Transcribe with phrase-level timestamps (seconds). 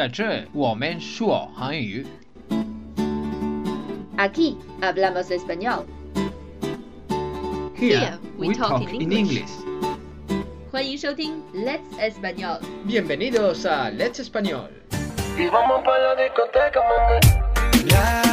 [0.00, 2.06] 在这我们说韩语。
[4.16, 5.84] Aquí hablamos español。
[7.76, 9.50] Here we talk in English.
[10.70, 12.60] 欢迎收听 Let's Español。
[12.86, 14.68] Bienvenidos a Let's Español.
[15.38, 18.29] Y vamos pa' la discoteca, mami.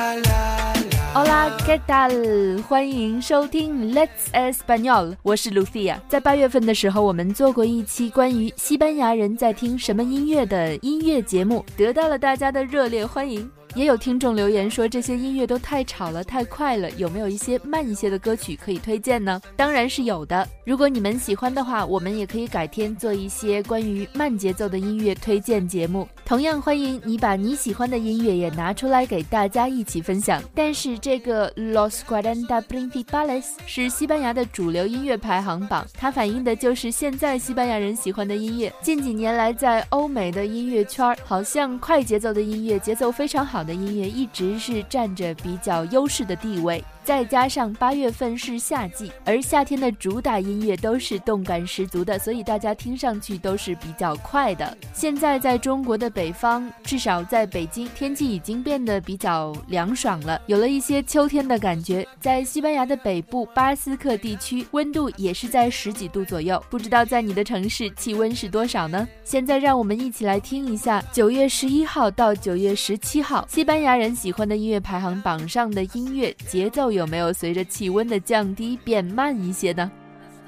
[1.21, 2.63] Hola, ¿qué tal？
[2.63, 5.97] 欢迎收听 Let's Español，我是 Lucia。
[6.09, 13.51] 在八月份的时候，我们做过一期关于西班牙人在听什么音乐的音乐节目，得到了大家的热烈欢迎。
[13.79, 19.41] 也有听众留言说这些音乐都太吵了，太快了，有没有一些慢一些的歌曲可以推荐呢？
[19.55, 20.45] 当然是有的。
[20.65, 26.09] 如果你们喜欢的话，我们也可以改天做一些关于慢节奏的音乐推荐节目。
[26.25, 30.43] 同样欢迎你把你喜欢的音乐也拿出来给大家一起分享。
[30.57, 38.73] 但是这个 Los Cuarenta Principales 是西班牙的主流音乐排行榜，它反映的就是现在西班牙人喜欢的音乐。
[38.83, 46.83] 近几年来，在欧美的音乐圈，好像快节奏的音乐、节奏非常好的音乐一直是占着比较优势的地位。
[47.09, 54.77] 再加上八月份是夏季，而夏天的主打音乐都是动感十足的，所以大家听上去都是比较快的。
[54.93, 62.07] 现在在中国的北方，至少在北京，天气已经变得比较凉爽了，有了一些秋天的感觉。
[62.21, 66.63] 在西班牙的北部巴斯克地区，温度也是在十几度左右。
[66.69, 69.09] 不知道在你的城市气温是多少呢？
[69.25, 79.91] 现在让我们一起来听一下九月十一号到九月十七号西班牙人喜欢的音乐排行榜上的音乐节奏有没有随着气温的降低变慢一些呢？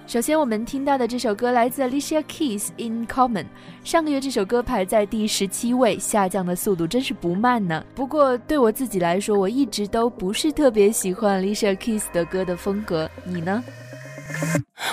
[0.07, 3.47] 首先，我们听到的这首歌来自 Alicia Keys in Common。
[3.85, 7.85] 上个月这首歌排在第十七位，下降的速度真是不慢呢。
[7.95, 13.63] 不过对我自己来说，我一直都不是特别喜欢 Alicia Keys 的歌的风格，你呢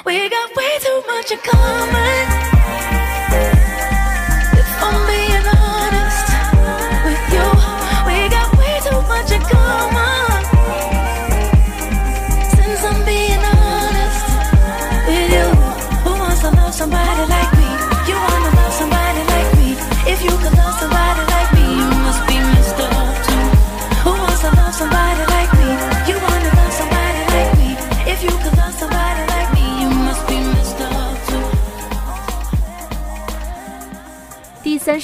[0.06, 3.17] ？We got way too much common.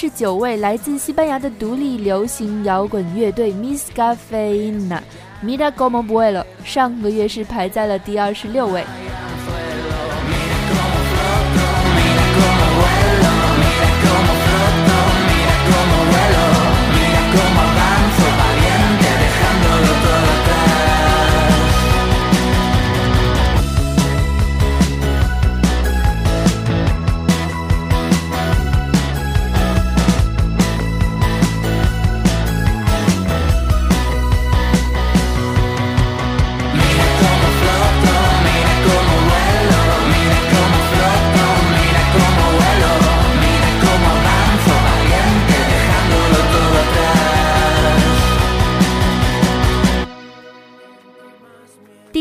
[0.03, 4.99] 是九位，来自西班牙的独立流行摇滚乐队 Miss Cafeina。
[5.41, 8.83] Mira como vuelo，上个月是排在了第二十六位。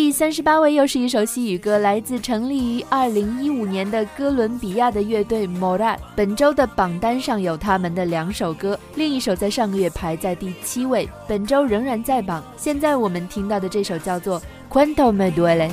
[0.02, 5.96] 第三十八位又是一首西语歌，来自成立于二零一五年的哥伦比亚的乐队 Morat。
[6.16, 12.42] 本周的榜单上有他们的两首歌，另一首在上个月排在第七位，本周仍然在榜。
[12.56, 15.70] 现在我们听到的这首叫做《Cuánto me duele》。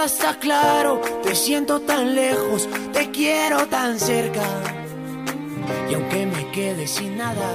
[0.00, 4.42] Nada está claro, te siento tan lejos, te quiero tan cerca.
[5.90, 7.46] Y aunque me quede sin nada,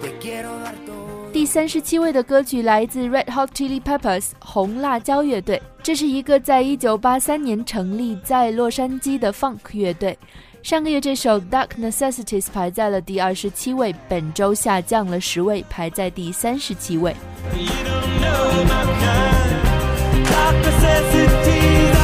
[0.00, 1.30] te quiero dar todo.
[1.32, 10.16] 第三十七位的歌曲来自 Red Hot Chili Peppers 红辣椒乐队，这是一个在一九八三年成立在洛杉矶的 Funk 乐队。
[10.62, 17.14] 上个月这首《Dark Necessities》排在了第二十七位，本周下降了十位，排在第三十七位。
[17.54, 19.50] You don't know my kind.
[20.30, 21.99] Dark necessities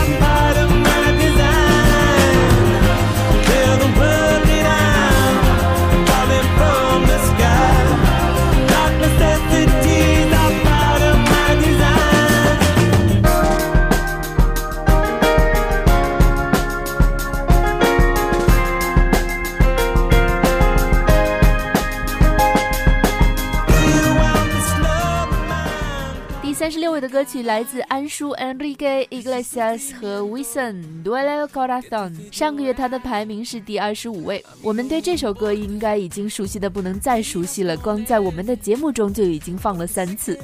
[26.96, 32.10] 三十六位的歌曲来自安叔 Enrique Iglesias 和 Wilson Duele Corazon。
[32.32, 34.43] 上个月他的排名是第二十五位。
[34.62, 40.38] 我们对这首歌应该已经熟悉的不能再熟悉了，光在我们的节目中就已经放了三次。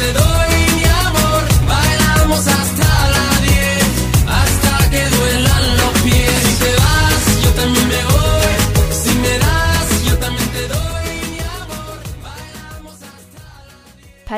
[0.00, 0.39] Te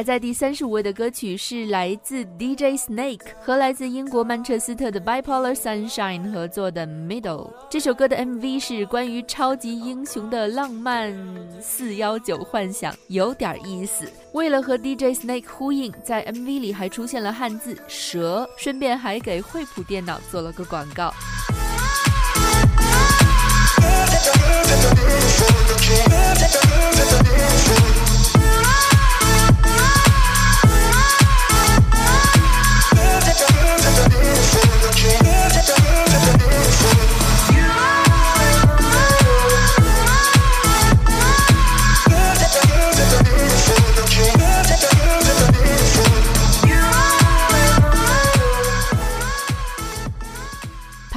[0.03, 7.49] 排在第三十五位的歌曲是来自 DJ Snake 和来自英国曼彻斯特的 Bipolar Sunshine 合作的 Middle。
[7.71, 11.15] 这首歌的 MV 是关于超级英雄的浪漫
[11.61, 14.11] 四幺九幻想，有点意思。
[14.33, 21.15] 为了和 DJ Snake 呼应，在 MV 里还出现了汉字“蛇”，顺便还给惠普电脑做了个广告。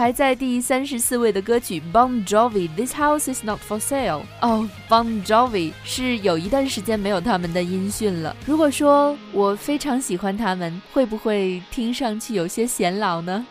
[0.05, 4.21] 排在第三十四位的歌曲 Bon Jovi This House Is Not For Sale。
[4.39, 8.35] 哦、b o n Jovi 是有一段时间没有他们的音讯了。
[8.45, 13.43] 如果说我非常喜欢他们，会不会听上去有些显老呢？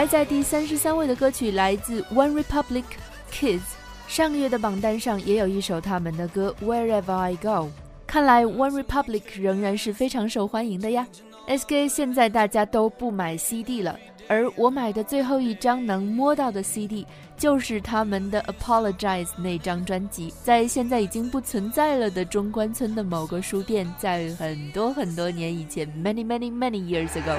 [0.00, 2.84] 排在第三十三位的歌曲来自 One Republic
[3.30, 3.60] Kids。
[4.08, 7.68] 上个月的榜单上也有一首他们的歌 Wherever I Go。
[8.06, 11.06] 看来 One Republic 仍然是非常受欢迎的呀。
[11.48, 13.94] SK 现在大家都不买 CD 了，
[14.26, 17.06] 而我买的最后一张能摸到的 CD
[17.36, 27.36] 就是他们的 Apologize 那张专辑，在现在已经不存在了的中关村的某个书店，在很多很多年以前，many many many years ago。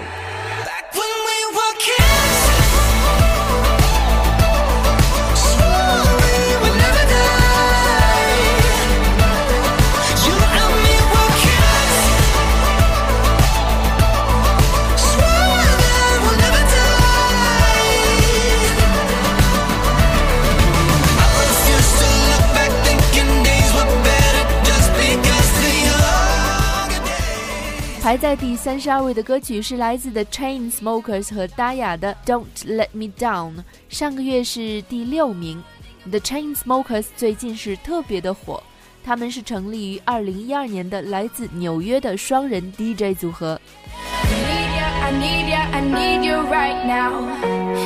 [28.12, 33.54] 排在第三十二位的歌曲是来自 The Chainsmokers 和 Daya 的《Don't Let Me Down》，
[33.88, 35.64] 上个月是第六名。
[36.10, 38.62] The Chainsmokers 最近是特别的火，
[39.02, 43.58] 他们是成立于二零一二年的来自纽约的双人 DJ 组合。
[44.04, 47.14] need ya, I need ya, I need you right now.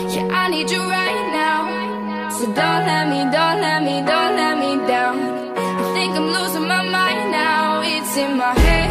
[0.09, 1.69] Yeah, I need you right now.
[2.41, 5.19] Don't let me, don't let me, don't let me down.
[5.55, 7.83] I think I'm losing my mind now.
[7.83, 8.89] It's in my head,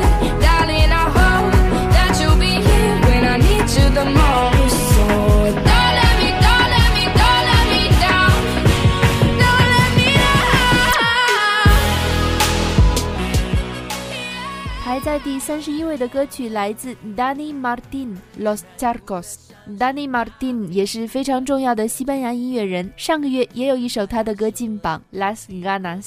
[14.84, 19.36] 排在第三十一位的歌曲来自 Dani Martin Los Charcos。
[19.78, 26.04] Dani Martin 也是非常重要的西班牙音乐人，上个月也有一首他的歌进榜《Las Ganas》。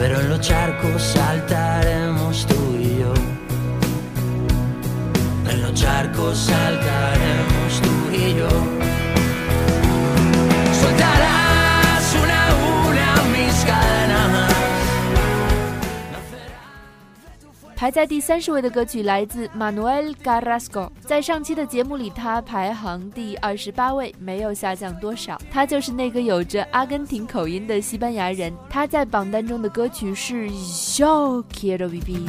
[0.00, 3.12] Pero en los charcos saltaremos tú y yo.
[5.50, 8.48] En los charcos saltaremos tú y yo.
[17.80, 25.40] 排在第三十位的歌曲来自 Manuel Carrasco，在上期的节目里，他排行第二十八位，没有下降多少。
[25.50, 28.52] 他就是那个有着阿根廷口音的西班牙人。
[28.68, 32.20] 他在榜单中的歌曲是 Yo quiero vivir。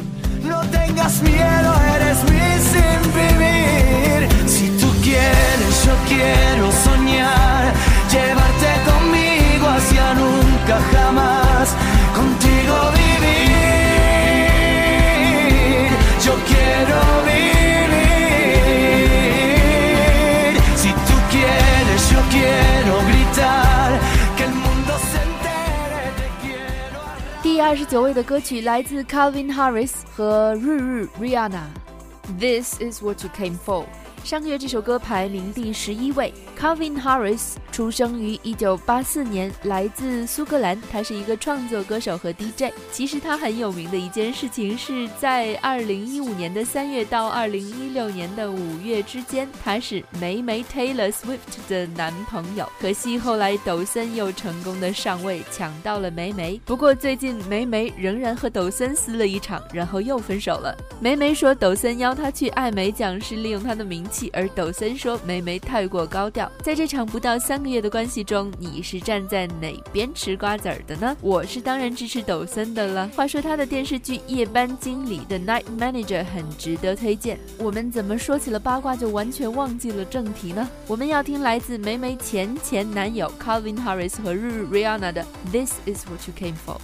[27.91, 33.83] 第二十九位的歌曲来自 Calvin Harris 和日日 Rihanna。This is what you came for。
[34.24, 36.32] 上个月这首歌排名第十一位。
[36.58, 42.72] Calvin Harris 出生于一九八四年，来自苏格兰，他是一个创作歌手和 DJ。
[42.92, 52.70] 其实他很有名的一件事情是在二零一五年的三月到二零一六年的五月之间，他是梅梅 Taylor Swift 的男朋友。
[52.80, 56.60] 可惜后来抖森又成功的上位，抢到了梅梅。
[56.64, 60.76] 不过最近梅梅仍然和抖森撕了一场，然后又分手了。
[61.00, 66.50] 梅梅说抖森邀她去艾美奖是利用她的名而抖森说梅梅太过高调。
[66.62, 71.16] 在这场不到三个月的关系中，你是站在哪边吃瓜子儿的呢？
[71.20, 73.08] 我是当然支持抖森的了。
[73.16, 77.38] 话说他的电视剧《夜班经理》的 Night Manager 很值得推荐。
[77.58, 80.68] 我们怎么说起了八卦就完全忘记了正题呢？
[80.86, 86.76] 我们要听来自梅梅前前男友 Calvin Harris 和日日 Rihanna 的《This Is What You Came For》。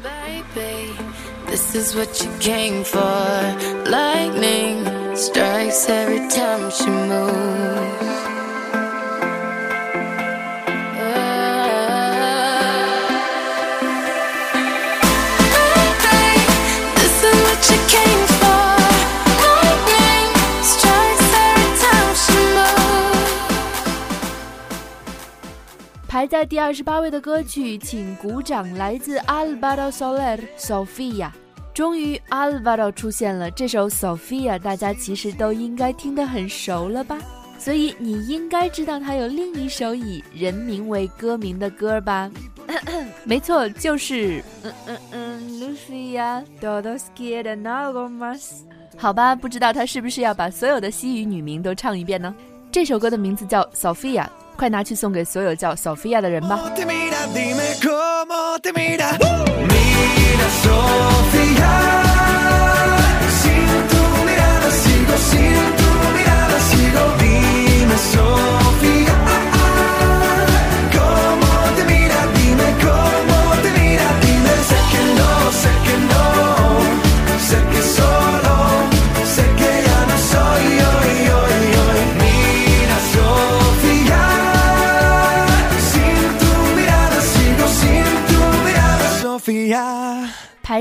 [0.00, 0.92] Baby,
[1.48, 3.00] this is what you came for.
[3.84, 4.84] Lightning
[5.18, 7.34] strikes every time she moves.
[15.54, 16.38] Baby,
[16.94, 18.62] this is what you came for.
[19.42, 20.30] Lightning
[20.62, 23.34] strikes every time she moves.
[26.06, 31.32] 排在第二十八位的歌曲，请鼓掌，来自 Alvaro Soler Sofia。
[31.78, 37.16] 终于，Alvaro 出现了，这首 Sofia 大家其实都应该听得很熟了吧？
[37.56, 42.28] 所以你应该知道他有另一首以人名为歌名的歌吧？
[43.22, 48.62] 没错，就是嗯嗯嗯，Lucia todos quieren algo más。
[48.96, 52.34] 好吧，不知道他是不是要把所有的西语女名都唱一遍呢？
[52.72, 54.26] 这首歌的名字叫 Sophia，
[54.58, 56.58] 快拿去送给所有叫小菲亚的人吧。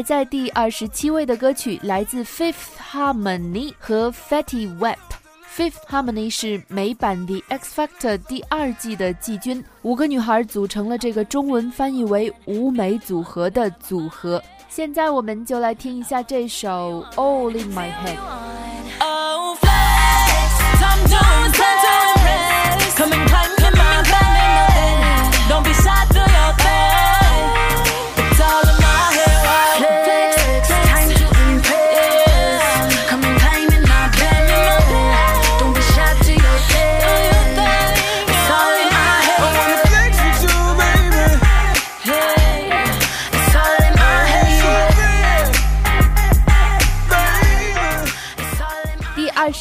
[0.07, 4.95] 在第二十七位的歌曲来自 Fifth Harmony 和 Fatty Wap。
[5.53, 14.41] Fifth Harmony 是美版《The X Factor》第二季的季军，五个女孩组成了这个中文翻译为“舞美组合”的组合。
[14.69, 18.15] 现在我们就来听一下这首《All in My Head》。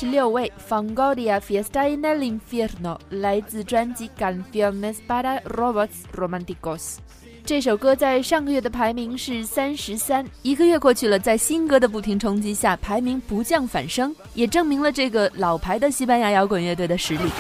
[0.06, 6.78] 六位，Fangoria Fiesta en el Infierno，来自专辑《Canciones para Robots Románticos》。
[7.44, 17.30] 这首歌在上个月的排名是三十三，一个月过去了，在新歌的不停冲击下，排名不降反升，也证明了这个老牌的西班牙摇滚乐队的实力。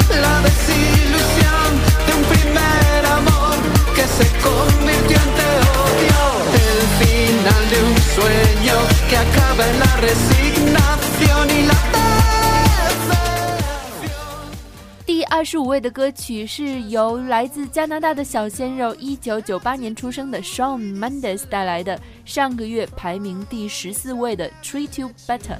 [0.09, 1.67] La desilusión
[2.05, 3.55] de un primer amor
[3.95, 5.51] que se convirtió en te
[5.83, 6.21] odio.
[6.67, 8.75] El final de un sueño
[9.09, 11.92] que acaba en la resignación y la
[15.33, 25.57] 二十五位的歌曲是由来自加拿大的小鲜肉，一九九八年出生的 Shawn Mendes 带来的，上个月排名第十四位的《Treat You Better》。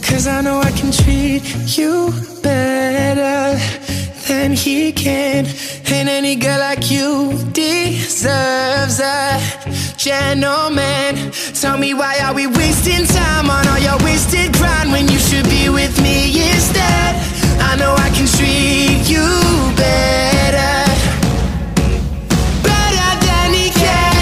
[0.00, 1.42] Que Cause I know I can treat
[1.76, 3.58] you better
[4.28, 5.46] than he can.
[5.86, 9.40] And any girl like you deserves a
[9.98, 11.32] gentleman.
[11.60, 15.48] Tell me why are we wasting time on all your wasted grind when you should
[15.48, 17.16] be with me instead?
[17.76, 19.20] I know I can treat you
[19.76, 20.86] better.
[22.62, 24.16] Better than he can.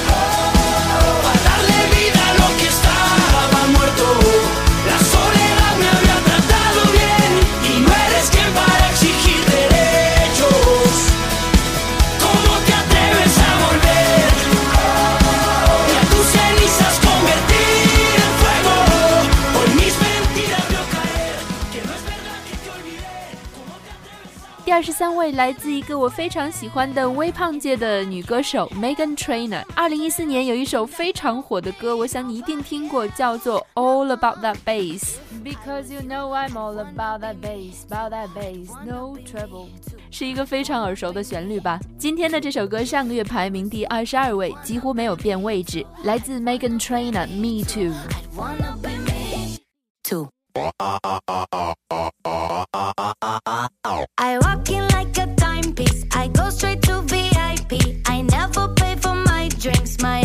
[0.09, 0.13] Oh,
[1.23, 4.64] a darle vida a lo que estaba muerto.
[24.65, 29.63] 第二十三位来自一个我非常喜欢的微胖界的女歌手 Megan Trainor。
[29.75, 35.17] 二零一四年有一首非常火的歌，我想你一定听过，叫做 All About That Bass。
[35.43, 39.67] Because you know I'm all about that bass, about that bass, no trouble。
[40.09, 41.79] 是一个非常耳熟的旋律吧？
[41.99, 47.93] 今天的这首歌上个月排名第二十二位，几乎没有变位置，来自 Megan Trainor，《Me Too》。
[50.57, 50.71] I
[54.41, 56.05] walk in like a timepiece.
[56.13, 58.01] I go straight to VIP.
[58.05, 59.99] I never pay for my drinks.
[60.01, 60.21] My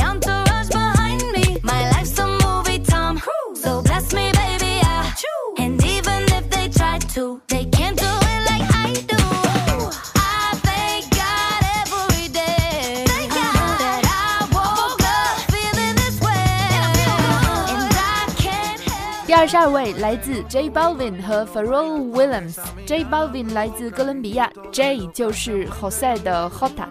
[19.50, 22.56] 十二位来自 J Balvin 和 f a r r e l l Williams。
[22.86, 26.86] J Balvin 来自哥伦比亚，J 就是 Jose 的 Hota。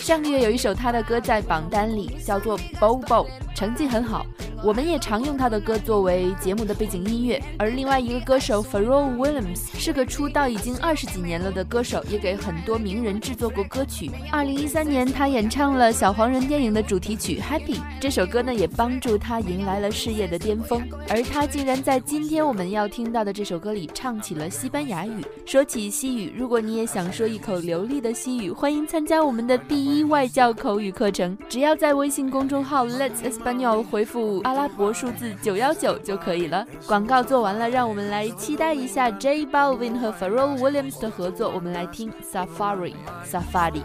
[0.00, 4.24] 上个月有一首他的歌在榜单里，叫做 Bobo，成绩很好。
[4.64, 7.42] 我们也常用他的歌作为节目的背景音乐。
[7.58, 14.08] 而另外一个歌手 Pharrell Williams 是个出道已经二十几年了的歌手，也给很多名人制作过歌曲。
[14.30, 20.80] 二零一三年，他演唱了小黄人电影的主题曲 Happy，这首歌呢也帮助他迎来了事业的巅峰。
[21.08, 25.24] 而他竟然在今天我们要听到的这首歌里唱起了西班牙语。
[25.44, 31.36] 说起西语，如果你也想说一口流利的西语，欢迎参加我们的第一外教口语课程。
[31.48, 36.62] 只要在微信公众号 Let's Espanol 回复阿拉伯数字九幺九就可以了。
[36.86, 41.50] 广告做完了，让我们来期待一下 J Balvin 和 Pharrell Williams 的合作。
[41.54, 42.92] 我们来听 Safari
[43.24, 43.80] Safari。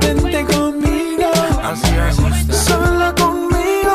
[0.00, 1.30] Vente conmigo,
[1.62, 3.94] así así, sola conmigo,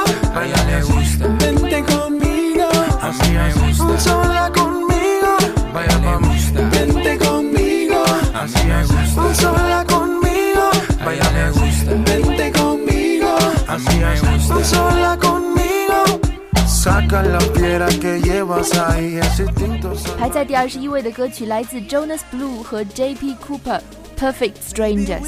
[18.00, 23.36] que llevas ahí, ese instinto 排在第二十一位的歌曲来自 Jonas Blue 和 J.P.
[23.36, 23.80] Cooper，
[24.18, 25.22] 《Perfect Strangers》。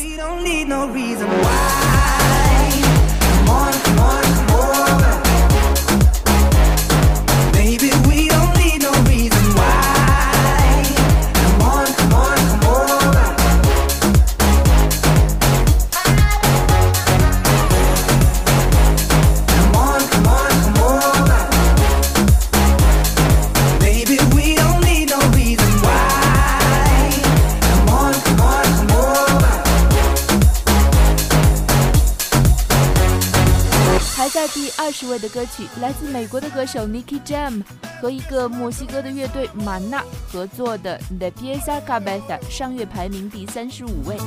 [35.14, 37.64] 位的歌曲来自美国的歌手 Nicky Jam
[38.02, 44.18] 和一个墨西哥的乐队玛纳合作的《The Pieza Cabeza》，上月排名第三十五位。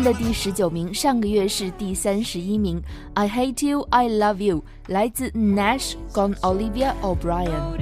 [0.00, 2.82] 们的第十九名，上个月是第三十一名。
[3.12, 7.76] I hate you, I love you，来自 Nash 跟 Olivia O'Brien。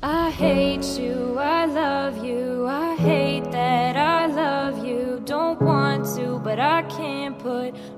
[0.00, 1.23] I hate you.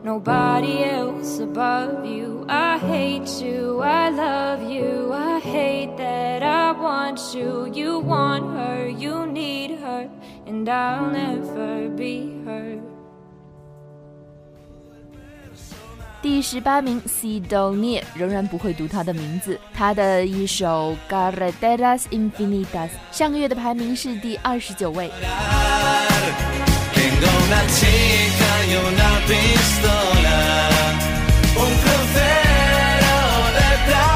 [0.06, 2.46] Nobody else above you.
[2.48, 7.66] I hate you, I love you, I hate that I want you.
[7.74, 10.08] You want her, you need her,
[10.46, 12.78] and I'll never be her.
[16.22, 25.10] 第十八名 C Do Nie 仍然不会读他的名字，他的一首 Carreteras Infinitas 上个月的排名是第二十九位。
[27.18, 30.38] Tengo una chica y una pistola,
[31.56, 33.16] un crucero
[33.56, 34.15] de placer,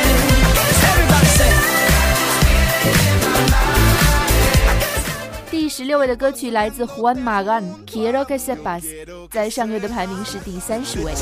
[5.70, 8.82] 十六位的歌曲来自 Juan Magán Quiero que sepas，
[9.30, 11.12] 在上个月的排名是第三十位。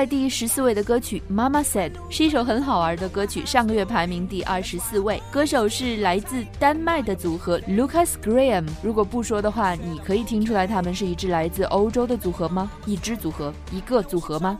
[0.00, 8.64] 在第十四位的歌曲《Mama Said》是一首很好玩的歌曲，上个月排名第二十四位，歌手是来自丹麦的组合 Lucas Graham。
[8.82, 12.70] 如果不说的话，你可以听出来他们是一支来自欧洲的组合吗？
[12.86, 14.58] 一支组合，一个组合吗？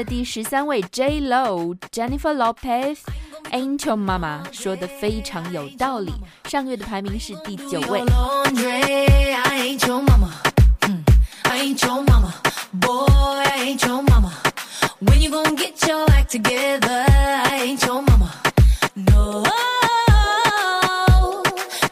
[0.00, 6.12] 的第十三位 J Lo Jennifer Lopez。Angel Mama 说的非常有道理，
[6.44, 8.00] 上个月的排名是第九位。
[8.00, 10.32] Laundry, I ain't your mama.
[10.80, 11.04] Mm,
[11.44, 12.34] I ain't your mama.
[12.72, 13.06] Boy,
[13.44, 14.32] I ain't your mama.
[15.00, 17.04] When you gonna get your act together?
[17.08, 18.32] I ain't your mama.
[18.94, 19.44] No,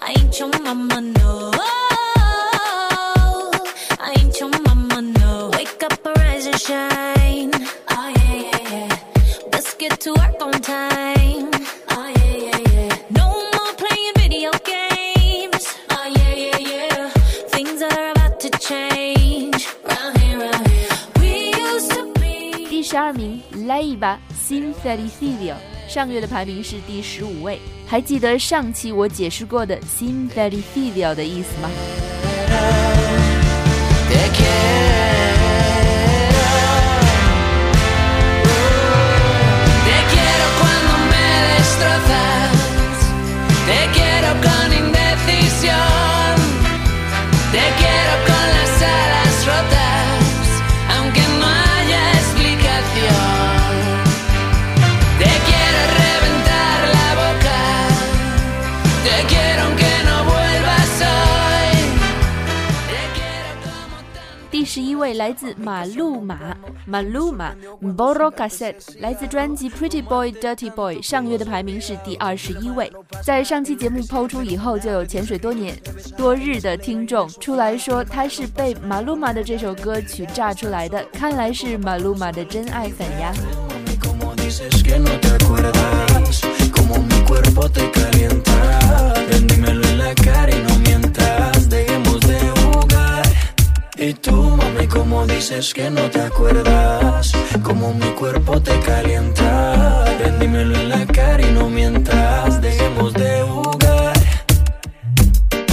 [0.01, 1.01] I ain't your mama.
[1.01, 1.53] No,
[4.01, 5.01] I ain't your mama.
[5.03, 7.08] No, wake up, arise and shine.
[10.00, 11.50] Get to work on time.
[11.92, 12.98] Oh yeah, yeah, yeah.
[13.10, 15.68] No more playing video games.
[15.90, 17.10] Oh yeah, yeah, yeah.
[17.50, 19.68] Things are about to change.
[19.84, 20.90] Round here, round here.
[21.20, 22.68] We used to be.
[22.70, 25.56] 第十二名 Leiva Sin Felicidio，
[25.88, 27.60] 上个月的排名是第十五位。
[27.86, 31.70] 还记得上期我解释过的 Sin Felicidio 的意思吗
[34.10, 35.39] ？te quiero.
[41.78, 41.99] Me
[64.80, 72.90] 第一位来自马路马，马路马 borocasset 来自专辑 Pretty Boy Dirty Boy，上月的排名是第二十一位。
[73.22, 75.78] 在上期节目抛出以后，就有潜水多年、
[76.16, 83.34] 多日的听众出来说他是被马路马的这首歌曲炸出来的，看来是马路马的真爱粉呀。
[94.02, 97.34] Y tú, mami, como dices que no te acuerdas,
[97.64, 100.06] como mi cuerpo te calienta.
[100.18, 104.14] Ven, dímelo en la cara y no mientas, dejemos de jugar.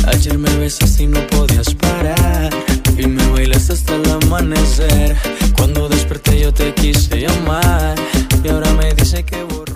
[0.09, 2.51] Ayer me besas y no podías parar
[2.97, 5.17] Y me bailas hasta el amanecer
[5.57, 7.97] Cuando desperté yo te quise llamar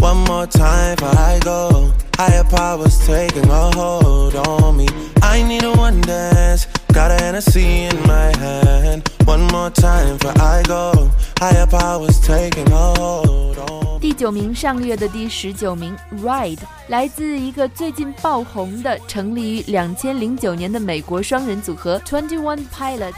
[0.00, 1.92] One more time before I go.
[2.16, 4.88] Higher powers taking a hold on me.
[5.22, 6.66] I need a one dance.
[6.92, 9.08] Got a Hennessy in my hand.
[9.26, 11.10] One more time before I go.
[11.38, 14.00] Higher powers taking a hold on me.
[14.00, 23.14] 第九名，上个月的第十九名，Ride，来自一个最近爆红的、成立于两千零九年的美国双人组合 Twenty One Pilots。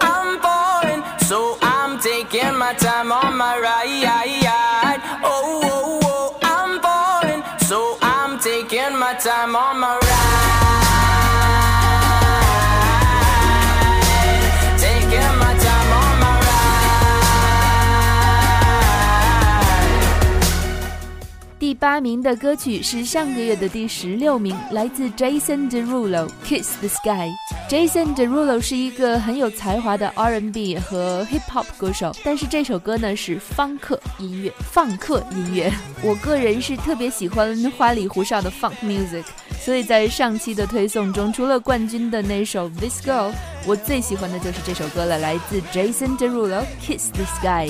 [0.00, 1.73] I'm falling, so I'm
[2.35, 5.01] taking my time on my ride.
[5.23, 10.04] Oh, oh, oh, I'm falling, so I'm taking my time on my ride.
[21.75, 27.29] 八名的歌曲是上个月的第十六名，来自 Jason Derulo，《Kiss the Sky》。
[27.69, 35.71] Jason Derulo 是一个很有才华的 R&B 和 Hip Hop 歌手，但是这首歌呢是方克音乐，放克音乐。
[36.01, 39.25] 我个人是特别喜欢花里胡哨的 Funk Music，
[39.59, 43.31] 所以在上期的推送中，除了冠军的那首《This Girl》，
[43.65, 47.69] 我最喜欢的就是这首歌了，来自 Jason Derulo，《Kiss the Sky》。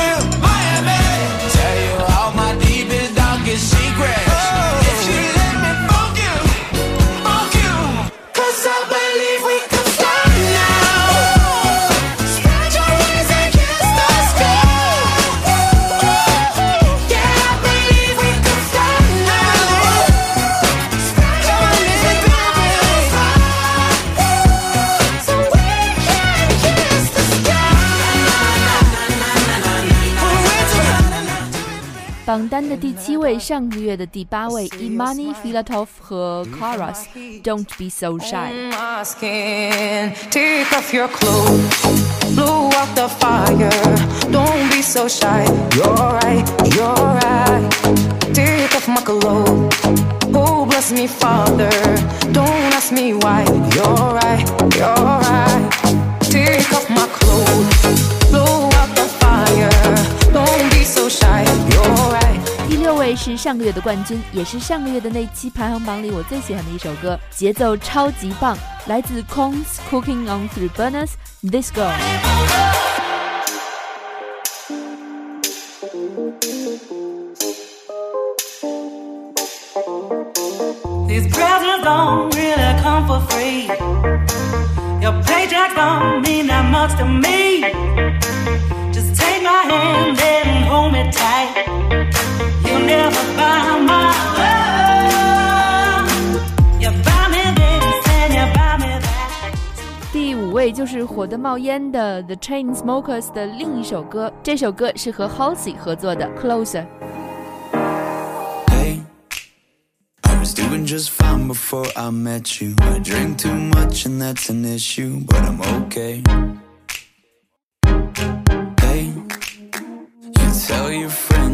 [0.00, 1.04] To Miami.
[1.56, 4.28] Tell you all my deepest, darkest secrets.
[4.28, 4.79] If
[32.29, 37.05] 榜单的第七位，上个月的第八位，Imani Filatov 和 Karas
[37.43, 38.51] Don't Be So Shy。
[38.71, 40.13] my skin.
[40.31, 43.69] Take off your clothes, blow out the fire.
[44.31, 45.45] Don't be so shy.
[45.75, 47.69] You're right, you're right.
[48.33, 49.73] Take off my clothes.
[50.33, 51.69] Oh, bless me, Father.
[52.31, 53.45] Don't ask me why.
[53.73, 55.69] You're right, you're right.
[56.21, 59.69] Take off my clothes, blow out the fire.
[60.33, 61.45] Don't be so shy.
[62.79, 62.79] You're right.
[62.79, 68.57] 第六位是上个月的冠军，也是上个月的那期排行榜里我最喜欢的一首歌，节奏超级棒，
[68.87, 71.11] 来自 Combs Cooking on Three Burners
[71.41, 71.91] This Girl。
[81.07, 83.67] These presents don't really come for free.
[85.01, 87.63] Your paycheck don't mean that much to me.
[100.65, 106.83] 位就是火得冒烟的 The Chainsmokers 的另一首歌，这首歌是和 Halsey 合作的《Closer》。
[108.69, 109.01] Hey,
[110.21, 112.73] I was doing just fine before I met you.
[112.79, 116.23] I drink too much and that's an issue, but I'm okay.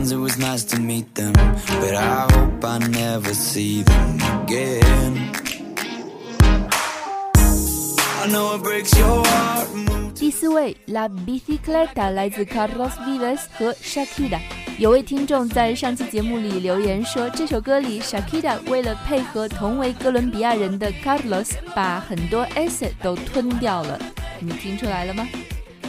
[0.06, 5.32] Friends it was nice to meet them, but I hope I never see them again.
[8.22, 9.66] I know it breaks your heart.
[10.14, 14.40] 第四位，La Bicicleta 来自 Carlos Vives 和 Shakira。
[14.78, 23.98] 有位听众在上期节目里留言说，这首歌里 Shakira 为了配合同为哥伦比亚人的 Carlos，把很多 s 都吞掉了。
[24.40, 25.26] 你听出来了吗？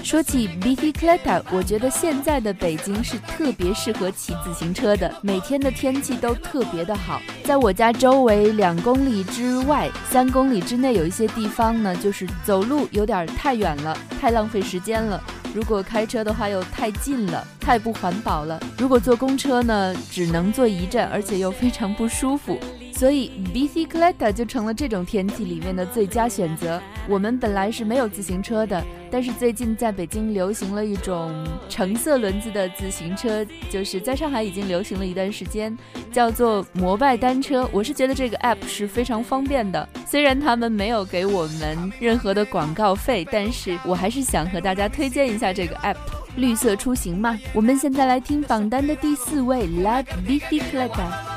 [0.03, 7.21] 说起 bicicleta，我觉得现在的北京是特别适合骑自行车的，每天的天气都特别的好。
[7.43, 15.19] 在我家周围两公里之外、三公里之内有一些地方呢，就是走路有点太远了，太浪费时间了；
[15.53, 22.57] 如果开车的话又太近了，太不环保了；如果坐公车呢，只能坐一站，而且又非常不舒服。
[22.97, 26.81] 所以 bicicleta 就成了这种天气里面的最佳选择。
[27.07, 31.31] 我们本来是没有自行车的，但是最近在北京流行了一种
[31.69, 35.77] 橙色轮子的自行车，就是在上海已经流行了一段时间，
[36.11, 37.69] 叫做摩拜单车。
[37.71, 45.97] 我是觉得这个 app 是非常方便的，虽然他们没有给我们任何的广告费，但是我还是想和大家推荐一下这个 app。
[46.35, 51.36] 绿色出行嘛，我们现在来听榜单的第四位 La Bicicleta。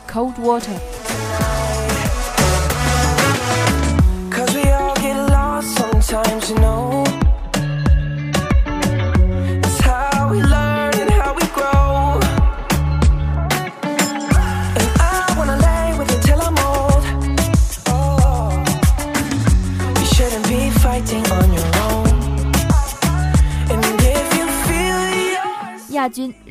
[0.11, 1.10] Cold Water。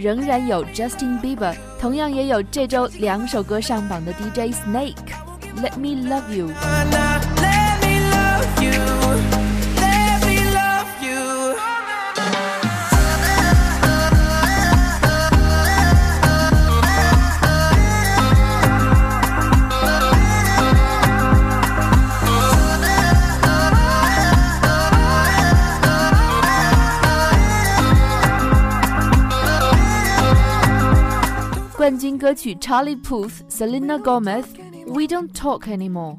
[0.01, 4.95] 仍然有 Justin Bieber，同样也有这周两首歌上榜的 DJ Snake。
[5.63, 6.49] Let me love you。
[31.91, 34.45] 冠军歌曲 Charlie Puth、Selena Gomez
[34.87, 36.19] We Don't Talk Anymore。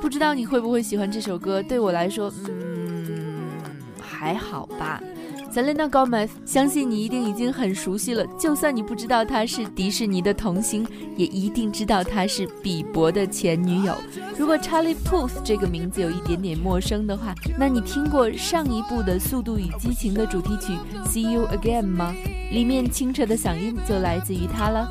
[0.00, 1.62] 不知道你会不会喜欢这首歌？
[1.62, 3.50] 对我来说，嗯，
[4.00, 5.02] 还好吧。
[5.52, 8.26] Selena Gomez，相信你一定已经很熟悉了。
[8.38, 13.94] 就算你不知道她是迪士尼的童星，也一定知道她是比伯的前女友。
[14.38, 20.72] 如果 Charlie Puth 这个名字有一点点陌生的话，那你听过上一部的《速度与激情》的主题曲
[21.06, 22.14] 《See You Again》吗？
[22.50, 24.90] 里面清澈的嗓音就来自于她了。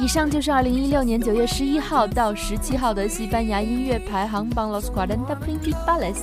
[0.00, 6.18] 以上就是二零一六年九月十一号到十七号的西班牙音乐排行榜 Los Cuarenta Principales。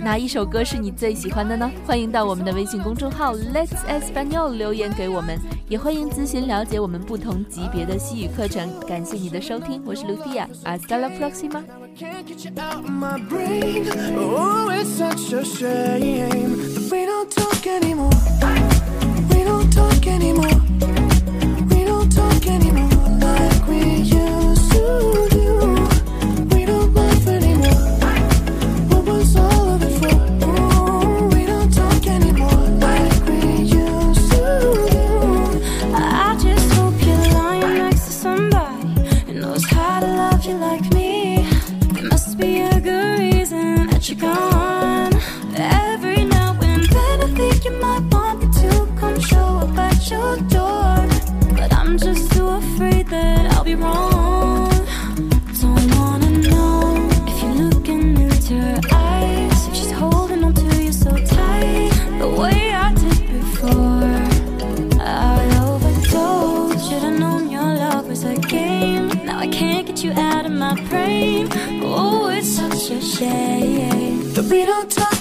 [0.00, 1.70] 哪一首歌是你最喜欢的呢？
[1.86, 8.68] 欢迎到我们的微信公众号 Let's Espanol 留言给我们，也欢迎咨询了解我们不同级别的西语课程。
[8.86, 11.64] 感谢你的收听，我是 Lucia，Hasta la próxima。
[11.98, 12.52] Can't get you
[40.00, 41.46] to love you like me.
[41.92, 44.67] There must be a good reason that you're gone.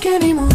[0.08, 0.47] Anymore.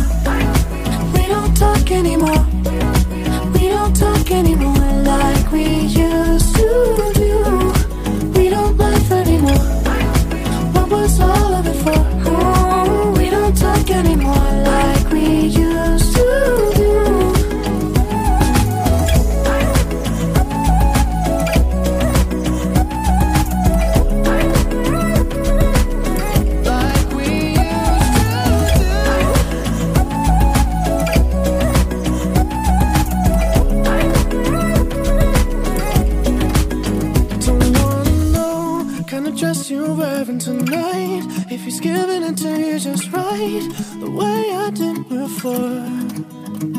[45.42, 45.84] Before.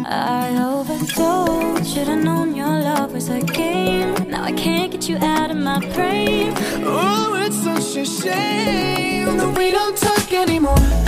[0.06, 1.94] I overdosed.
[1.94, 4.14] Should've known your love was a game.
[4.30, 6.54] Now I can't get you out of my brain.
[6.86, 11.03] Oh, it's such a shame that we don't talk anymore.